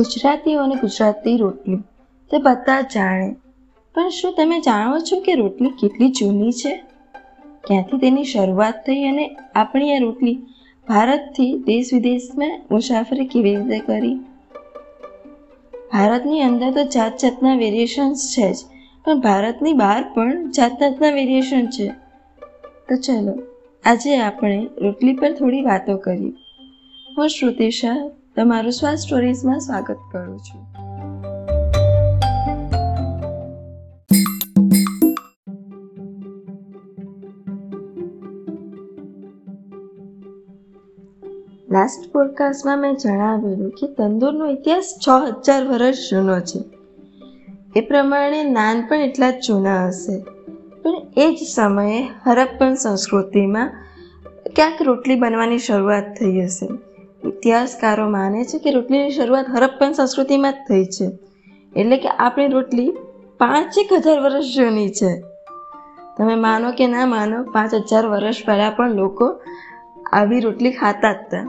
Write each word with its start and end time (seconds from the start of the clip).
ગુજરાતીઓ 0.00 0.62
અને 0.62 0.74
ગુજરાતી 0.74 1.36
રોટલી. 1.36 1.76
તે 2.30 2.38
બધા 2.38 2.80
જાણે. 2.80 3.36
પણ 3.94 4.08
શું 4.08 4.34
તમે 4.36 4.60
જાણો 4.60 4.98
છો 4.98 5.20
કે 5.20 5.34
રોટલી 5.34 5.68
કેટલી 5.68 6.08
જૂની 6.08 6.52
છે? 6.52 6.82
ક્યાંથી 7.66 7.98
તેની 7.98 8.24
શરૂઆત 8.24 8.74
થઈ 8.86 9.04
અને 9.04 9.36
આપણી 9.54 9.92
આ 9.92 9.98
રોટલી 9.98 10.38
ભારતથી 10.88 11.58
દેશ 11.58 11.90
વિદેશમાં 11.92 12.62
મુસાફરી 12.70 13.26
કેવી 13.26 13.56
રીતે 13.56 13.78
કરી? 13.78 14.14
ભારતની 15.92 16.42
અંદર 16.42 16.70
તો 16.70 16.84
જાત 16.84 17.18
જાતના 17.18 17.56
વેરિએશન્સ 17.56 18.34
છે 18.38 18.52
જ, 18.52 18.56
પણ 19.04 19.20
ભારતની 19.20 19.72
બહાર 19.72 20.04
પણ 20.14 20.50
જાત 20.50 20.80
જાતના 20.80 21.10
વેરિએશન 21.10 21.66
છે. 21.66 21.88
તો 22.88 22.96
ચલો, 22.96 23.42
આજે 23.84 24.18
આપણે 24.18 24.68
રોટલી 24.78 25.12
પર 25.12 25.32
થોડી 25.32 25.62
વાતો 25.62 25.96
કરીએ. 25.96 26.32
હું 27.16 27.28
શ્રુતિ 27.28 27.70
શાહ 27.70 28.10
તમારું 28.36 28.72
સ્વાદ 28.72 28.94
સ્ટોરીઝમાં 28.94 29.60
સ્વાગત 29.60 29.96
કરું 30.12 30.38
છું. 30.38 30.66
લાસ્ટ 41.70 42.12
પોડકાસ્ટમાં 42.12 42.80
મેં 42.80 42.96
જણાવેલું 42.96 43.70
કે 43.70 43.94
તંદૂરનો 43.94 44.46
ઇતિહાસ 44.46 44.98
છ 45.08 45.08
હજાર 45.08 45.66
વર્ષ 45.66 45.96
જૂનો 46.10 46.40
છે. 46.40 46.64
એ 47.76 47.80
પ્રમાણે 47.80 48.44
નાન 48.44 48.86
પણ 48.88 48.96
એટલા 48.96 49.30
જ 49.30 49.34
જૂના 49.46 49.86
હશે. 49.86 50.20
પણ 50.82 50.90
એ 51.16 51.34
જ 51.34 51.38
સમયે 51.54 52.08
હરપ્પન 52.26 52.74
સંસ્કૃતિમાં 52.74 53.70
ક્યાંક 54.56 54.82
રોટલી 54.82 55.20
બનવાની 55.20 55.58
શરૂઆત 55.58 56.04
થઈ 56.20 56.40
હશે. 56.40 56.89
ઇતિહાસકારો 57.24 58.10
માને 58.10 58.44
છે 58.44 58.58
કે 58.58 58.70
રોટલીની 58.70 59.10
શરૂઆત 59.10 59.46
હરપ્પન 59.48 59.92
સંસ્કૃતિમાં 59.92 60.52
જ 60.52 60.56
થઈ 60.68 60.84
છે. 60.84 61.10
એટલે 61.76 61.96
કે 61.96 62.08
આપણી 62.08 62.48
રોટલી 62.48 62.92
પાંચેક 63.38 63.92
હજાર 63.92 64.20
વર્ષ 64.20 64.44
જૂની 64.54 64.88
છે. 64.88 65.20
તમે 66.18 66.34
માનો 66.34 66.72
કે 66.72 66.86
ના 66.86 67.06
માનો, 67.06 67.44
પાંચ 67.44 67.74
હજાર 67.74 68.06
વર્ષ 68.06 68.36
પહેલાં 68.46 68.76
પણ 68.76 68.90
લોકો 68.90 69.40
આવી 70.12 70.40
રોટલી 70.40 70.70
ખાતા 70.70 71.12
જ 71.12 71.16
હતા. 71.16 71.46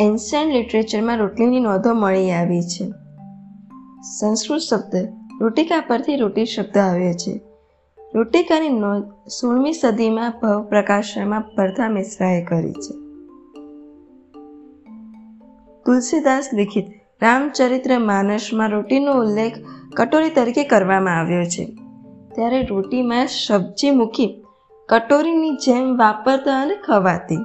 એન્શિયન્ટ 0.00 0.52
લિટરેચરમાં 0.52 1.16
રોટલીની 1.16 1.60
નોંધો 1.60 1.92
મળી 1.92 2.30
આવી 2.30 2.62
છે. 2.62 3.05
સંસ્કૃત 4.06 4.60
શબ્દ 4.60 5.08
રોટિકા 5.40 5.82
પરથી 5.86 6.16
રોટી 6.16 6.46
શબ્દ 6.46 6.78
આવ્યો 6.78 7.12
છે. 7.12 7.40
રોટિકાની 8.14 8.68
નોંધ 8.68 9.28
સોળમી 9.28 9.72
સદીમાં 9.72 10.34
ભવ 10.42 10.62
પ્રકાશનમાં 10.62 11.40
પ્રથા 11.40 11.88
મિશ્રાએ 11.88 12.44
કરી 12.44 12.72
છે. 12.72 12.92
તુલસીદાસ 15.86 16.48
લિખિત 16.54 16.84
રામચરિત્ર 17.22 17.98
માનસમાં 17.98 18.70
રોટીનો 18.70 19.12
ઉલ્લેખ 19.12 19.52
કટોરી 19.96 20.30
તરીકે 20.30 20.64
કરવામાં 20.64 21.20
આવ્યો 21.20 21.44
છે. 21.44 21.64
ત્યારે 22.34 22.62
રોટીમાં 22.62 23.26
સબ્જી 23.26 23.90
મૂકી 23.90 24.44
કટોરીની 24.88 25.50
જેમ 25.50 25.98
વાપરતા 25.98 26.62
અને 26.62 26.74
ખવાતી. 26.74 27.38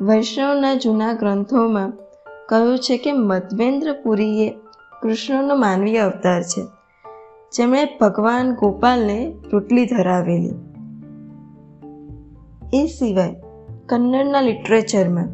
વૈષ્ણવના 0.00 0.74
જૂના 0.74 1.12
ગ્રંથોમાં 1.12 2.05
કહ્યું 2.48 2.78
છે 2.78 2.96
કે 2.96 3.12
મધ્વેન્દ્રપુરીએ 3.12 4.50
કૃષ્ણનો 5.02 5.56
માનવીય 5.56 5.98
અવતાર 5.98 6.42
છે, 6.42 6.62
જેમણે 7.56 7.98
ભગવાન 8.00 8.54
ગોપાલને 8.54 9.34
રોટલી 9.52 9.86
ધરાવેલી. 9.86 10.54
એ 12.74 12.86
સિવાય 12.86 13.34
કન્નડના 13.86 14.40
લિટરેચરમાં 14.40 15.28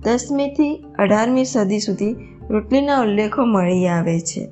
દસમીથી 0.00 0.84
અઢારમી 0.98 1.44
સદી 1.44 1.80
સુધી 1.80 2.16
રોટલીના 2.50 3.00
ઉલ્લેખો 3.00 3.44
મળી 3.44 3.86
આવે 3.86 4.20
છે. 4.20 4.48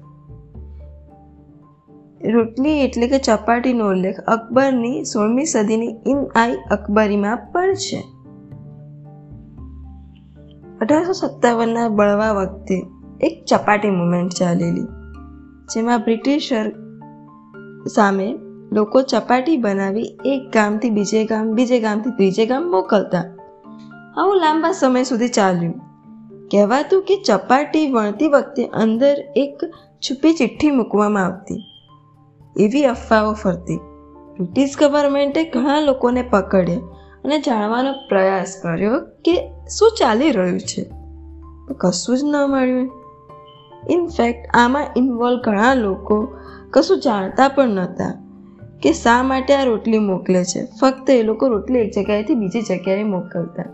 રોટલી 2.31 2.81
એટલે 2.81 3.09
કે 3.09 3.19
ચપાટીનો 3.19 3.89
ઉલ્લેખ 3.89 4.21
અકબરની 4.21 5.05
સોળમી 5.05 5.45
સદીની 5.45 5.97
ઇન 6.07 6.19
આઈ 6.19 6.55
અકબરીમાં 6.71 7.37
પણ 7.53 7.75
છે. 7.75 8.16
અઢારસો 10.81 11.13
સત્તાવનના 11.13 11.89
બળવા 11.89 12.33
વખતે 12.33 12.77
એક 13.21 13.45
ચપાટી 13.45 13.91
મુવમેન્ટ 13.91 14.33
ચાલેલી, 14.33 14.87
જેમાં 15.75 15.99
બ્રિટિશર 15.99 16.67
સામે 17.95 18.27
લોકો 18.73 19.03
ચપાટી 19.03 19.57
બનાવી 19.57 20.19
એક 20.25 20.53
ગામથી 20.55 20.91
બીજે 20.91 21.25
ગામ, 21.25 21.53
બીજે 21.53 21.81
ગામથી 21.81 22.11
ત્રીજે 22.11 22.47
ગામ 22.47 22.71
મોકલતા. 22.71 23.25
આવું 24.17 24.37
લાંબા 24.37 24.73
સમય 24.73 25.03
સુધી 25.03 25.29
ચાલ્યું. 25.29 25.75
કહેવાતું 26.51 27.03
કે 27.03 27.17
ચપાટી 27.27 27.93
વણતી 27.93 28.29
વખતે 28.29 28.67
અંદર 28.67 29.17
એક 29.37 29.65
છુપી 30.03 30.35
ચિઠ્ઠી 30.35 30.71
મૂકવામાં 30.71 31.25
આવતી. 31.25 31.59
એવી 32.57 32.85
અફવાઓ 32.85 33.33
ફરતી. 33.33 33.81
બ્રિટિશ 34.39 34.77
ગવર્મેન્ટે 34.79 35.45
ઘણા 35.45 35.81
લોકોને 35.81 36.23
પકડ્યા. 36.23 36.79
અને 37.27 37.39
જાણવાનો 37.39 37.93
પ્રયાસ 38.09 38.57
કર્યો 38.63 39.01
કે 39.01 39.51
શું 39.79 39.91
ચાલી 39.99 40.31
રહ્યું 40.31 40.61
છે. 40.61 40.91
કશું 41.79 42.19
જ 42.19 42.21
ન 42.25 42.37
મળ્યું. 42.49 42.91
ઇનફેક્ટ 43.91 44.57
આમાં 44.57 44.87
ઇન્વોલ્વ 44.97 45.41
ઘણા 45.41 45.75
લોકો 45.75 46.29
કશું 46.71 47.01
જાણતા 47.01 47.49
પણ 47.49 47.69
નહોતા 47.69 48.23
કે 48.83 48.93
શા 48.93 49.23
માટે 49.23 49.55
આ 49.55 49.65
રોટલી 49.65 49.99
મોકલે 49.99 50.45
છે. 50.45 50.69
ફક્ત 50.81 51.11
એ 51.11 51.23
લોકો 51.23 51.49
રોટલી 51.49 51.79
એક 51.79 51.93
જગ્યાએથી 51.97 52.35
બીજી 52.35 52.63
જગ્યાએ 52.63 53.03
મોકલતા. 53.03 53.65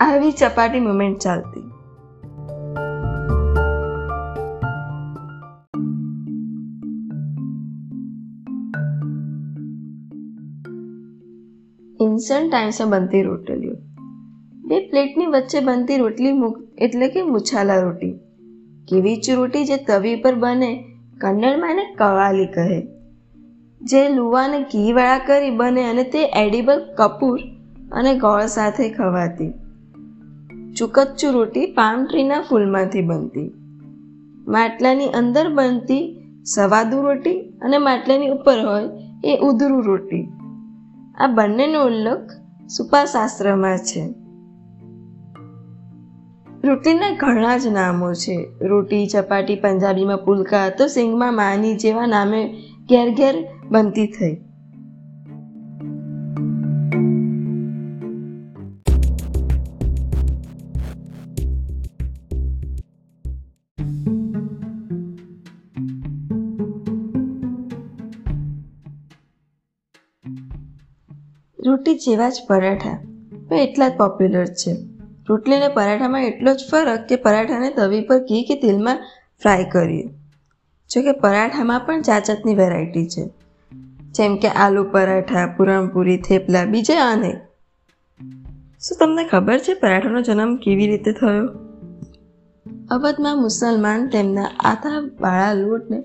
આવી 0.00 0.30
ચપાટી 0.30 0.80
મુમેન્ટ 0.80 1.18
ચાલતી. 1.18 1.69
ઇન્સ્ટન્ટ 12.00 12.50
ટાઈમ્સમાં 12.50 12.90
બનતી 12.90 13.22
રોટલીઓ 13.22 13.74
બે 14.64 14.78
પ્લેટની 14.90 15.26
વચ્ચે 15.26 15.60
બનતી 15.60 15.96
રોટલી 15.96 16.52
એટલે 16.78 17.08
કે 17.08 17.22
મુછાલા 17.22 17.80
રોટી 17.80 18.14
કેવી 18.88 19.16
જ 19.16 19.34
રોટી 19.34 19.64
જે 19.64 19.76
તવી 19.76 20.14
પર 20.16 20.34
બને 20.34 20.70
કન્નડમાં 21.20 21.70
એને 21.70 21.84
કવાલી 21.98 22.46
કહે 22.46 22.80
જે 23.80 24.08
લુવાને 24.08 24.62
ઘીવાળા 24.62 25.18
કરી 25.18 25.50
બને 25.50 25.84
અને 25.84 26.02
તે 26.04 26.24
એડિબલ 26.24 26.80
કપૂર 26.98 27.40
અને 27.92 28.14
ગોળ 28.14 28.46
સાથે 28.46 28.88
ખવાતી 28.88 29.52
ચુકચ્ચુ 30.76 31.30
રોટી 31.32 31.66
પામ 31.66 32.04
ટ્રીના 32.04 32.40
ફૂલમાંથી 32.40 33.02
બનતી 33.02 33.48
માટલાની 34.46 35.08
અંદર 35.08 35.48
બનતી 35.48 36.02
સવાદુ 36.44 37.02
રોટી 37.02 37.38
અને 37.62 37.78
માટલાની 37.78 38.30
ઉપર 38.30 38.58
હોય 38.64 38.88
એ 39.24 39.38
ઉધરું 39.42 39.82
રોટી 39.82 40.26
આ 41.20 41.26
બંનેનો 41.26 41.84
ઉલ્લેખ 41.84 42.30
સુપાશાસ્ત્રમાં 42.68 43.78
છે. 43.78 44.14
રોટલીના 46.64 47.10
ઘણા 47.16 47.56
જ 47.56 47.66
નામો 47.66 48.12
છે. 48.12 48.48
રોટી, 48.60 49.06
ચપાટી, 49.06 49.56
પંજાબીમાં 49.56 50.16
પુલકા 50.16 50.68
તો 50.68 50.86
સિંગમાં 50.86 51.34
માની 51.34 51.74
જેવા 51.74 52.06
નામે 52.06 52.54
ઘેર 52.88 53.14
ઘેર 53.14 53.48
બનતી 53.70 54.06
થઈ. 54.06 54.49
રોટી 71.70 71.94
જેવા 71.94 72.30
જ 72.30 72.38
પરાઠા. 72.48 72.98
પણ 73.48 73.56
એટલા 73.56 73.88
જ 73.88 73.92
પોપ્યુલર 73.92 74.44
છે. 74.44 74.76
રોટલી 75.28 75.56
અને 75.56 75.68
પરાઠામાં 75.68 76.24
એટલો 76.24 76.54
જ 76.54 76.60
ફરક 76.70 77.06
કે 77.06 77.16
પરાઠાને 77.16 77.70
તવી 77.70 78.00
પર 78.00 78.18
ઘી 78.18 78.42
કે 78.42 78.54
તેલમાં 78.54 78.98
ફ્રાય 79.42 79.64
કરીએ. 79.64 80.08
જોકે 80.90 81.12
પરાઠામાં 81.12 81.80
પણ 81.80 82.02
જાત 82.02 82.24
જાતની 82.24 82.54
વેરાયટી 82.54 83.06
છે. 83.06 83.28
જેમ 84.12 84.36
કે 84.36 84.48
આલુ 84.48 84.84
પરાઠા, 84.84 85.54
પૂરણપૂરી, 85.56 86.16
થેપલા, 86.16 86.64
બીજા 86.64 87.00
આને 87.00 87.32
શું 88.80 88.96
તમને 89.00 89.24
ખબર 89.24 89.58
છે 89.58 89.74
પરાઠાનો 89.74 90.20
જન્મ 90.20 90.56
કેવી 90.56 90.86
રીતે 90.86 91.12
થયો? 91.12 91.70
અવધમાં 92.90 93.42
મુસલમાન 93.42 94.08
તેમના 94.08 94.46
આથાવાળા 94.60 95.52
લોટને 95.52 96.00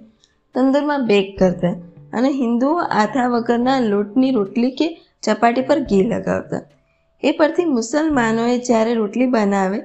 તંદુરમાં 0.56 1.08
બેક 1.08 1.40
કરતા 1.40 1.74
અને 2.14 2.30
હિન્દુઓ 2.30 2.78
આથા 2.78 3.28
વગરના 3.28 3.80
લોટની 3.80 4.32
રોટલી 4.32 4.72
કે 4.72 5.02
ચપાટી 5.26 5.62
પર 5.62 5.80
ઘી 5.80 6.04
લગાવતા. 6.04 6.62
એ 7.24 7.32
પરથી 7.32 7.66
મુસલમાનોએ 7.66 8.58
જ્યારે 8.58 8.94
રોટલી 8.94 9.26
બનાવે, 9.26 9.80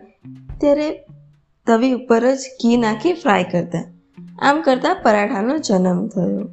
ત્યારે 0.60 1.04
તવી 1.66 1.92
ઉપર 1.92 2.34
જ 2.34 2.38
ઘી 2.62 2.76
નાખી 2.76 3.12
ફ્રાય 3.12 3.44
કરતા. 3.44 3.84
આમ 4.38 4.60
કરતાં 4.60 4.96
પરાઠાનો 5.02 5.58
જન્મ 5.58 6.06
થયો. 6.06 6.48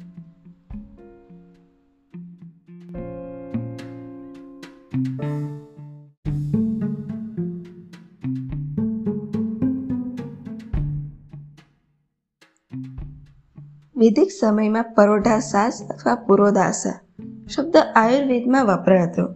વૈદિક 13.96 14.30
સમયમાં 14.40 14.84
પરોઢા 14.94 15.38
સાસ 15.38 15.82
અથવા 15.90 16.14
પુરોદાસા 16.14 17.07
શબ્દ 17.56 17.76
આયુર્વેદમાં 17.76 18.66
વપરાતો 18.66 19.26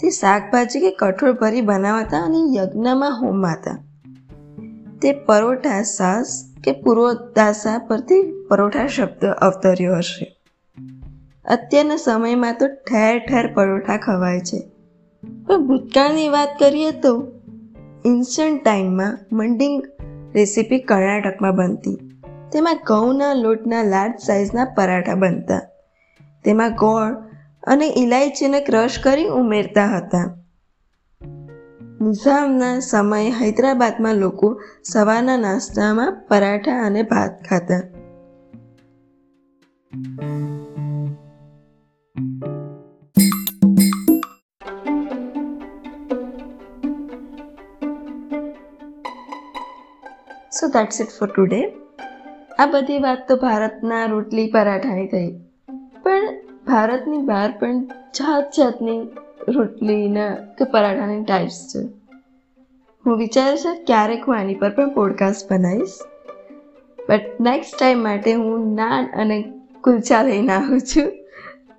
તે 0.00 0.10
શાકભાજી 0.10 0.80
કે 0.80 0.90
કઠોળ 0.90 1.32
ભરી 1.32 1.60
બનાવાતા 1.60 2.18
અને 2.18 2.56
યજ્ઞમાં 2.56 3.20
હોમાતા. 3.20 3.84
તે 5.02 5.12
પરોઠા, 5.12 5.82
સાસ 5.82 6.44
કે 6.64 6.72
પૂર્વદાસા 6.72 7.78
પરથી 7.78 8.46
પરોઠા 8.48 8.86
શબ્દ 8.86 9.24
અવતર્યો 9.24 9.96
હશે. 9.96 10.36
અત્યારના 11.44 11.96
સમયમાં 11.96 12.56
તો 12.60 12.66
ઠેર 12.66 13.18
ઠેર 13.18 13.52
પરોઠા 13.54 13.96
ખવાય 13.96 14.40
છે. 14.40 14.70
પણ 15.46 15.66
ભૂતકાળની 15.66 16.28
વાત 16.28 16.48
કરીએ 16.58 16.90
તો 16.90 17.26
ઇન્સ્ટન્ટ 18.04 18.64
ટાઈમમાં 18.64 19.18
મંડિંગ 19.32 19.82
રેસીપી 20.34 20.78
કર્ણાટકમાં 20.78 21.56
બનતી. 21.56 22.20
તેમાં 22.52 22.78
ઘઉંના 22.84 23.34
લોટના 23.34 23.82
લાર્જ 23.82 24.20
સાઇઝના 24.26 24.64
પરાઠા 24.64 25.14
બનતા. 25.14 25.60
તેમાં 26.44 26.74
ગોળ 26.74 27.27
અને 27.68 27.86
ઇલાયચીને 27.96 28.60
ક્રશ 28.60 28.98
કરી 28.98 29.24
ઉમેરતા 29.24 29.86
હતા. 29.86 30.34
નિઝામના 32.00 32.78
સમયે 32.78 33.30
હૈદરાબાદમાં 33.30 34.14
લોકો 34.14 34.60
સવારના 34.92 35.36
નાસ્તામાં 35.36 36.12
પરાઠા 36.28 36.82
અને 36.86 37.02
ભાત 37.02 37.44
ખાતા. 37.50 37.80
So 50.60 50.68
that's 50.68 51.00
it 51.00 51.08
for 51.08 51.28
today 51.28 51.62
આ 52.58 52.66
બધી 52.66 52.98
વાત 52.98 53.28
તો 53.28 53.36
ભારતના 53.36 54.04
રોટલી 54.06 54.50
પરાઠાની 54.50 55.06
થઈ. 55.06 55.28
પણ 56.02 56.47
ભારતની 56.68 57.18
બહાર 57.18 57.52
પણ 57.60 57.84
જાત 57.86 58.50
જાતની 58.58 59.08
રોટલીના 59.48 60.34
કે 60.34 60.64
પરાઠાની 60.64 61.24
ટાઈપ્સ 61.24 61.74
છે. 61.74 61.88
હું 63.06 63.18
વિચારું 63.18 63.58
છું 63.58 63.84
ક્યારેક 63.84 64.24
હું 64.28 64.36
આની 64.36 64.54
પર 64.54 64.70
પણ 64.70 64.94
પોડકાસ્ટ 64.94 65.52
બનાવીશ. 65.52 65.98
બટ 67.08 67.20
નેક્સ્ટ 67.40 67.78
ટાઈમ 67.78 68.02
માટે 68.02 68.32
હું 68.32 68.74
નાન 68.74 69.06
અને 69.06 69.52
કુલચા 69.80 70.22
લઈને 70.22 70.52
આવું 70.52 70.80
છું. 70.80 71.12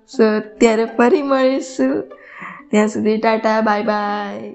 સો 0.08 0.40
ત્યારે 0.58 0.84
ફરી 0.84 1.22
મળીશું. 1.22 2.02
ત્યાં 2.70 2.88
સુધી 2.88 3.16
ટાટા 3.16 3.60
બાય 3.60 3.82
બાય 3.82 4.54